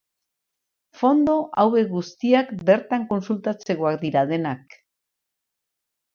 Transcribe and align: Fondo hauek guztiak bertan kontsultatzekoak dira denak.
Fondo 1.01 1.35
hauek 1.63 1.91
guztiak 1.91 2.49
bertan 2.71 3.05
kontsultatzekoak 3.13 4.01
dira 4.07 4.27
denak. 4.35 4.79